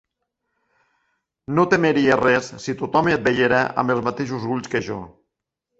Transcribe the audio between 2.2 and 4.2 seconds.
res si tothom et veiera amb els